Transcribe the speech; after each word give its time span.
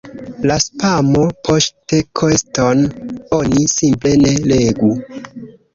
La 0.51 0.55
"spamo-"poŝtkeston 0.63 2.83
oni 3.43 3.69
simple 3.77 4.17
ne 4.27 4.35
legu. 4.55 4.93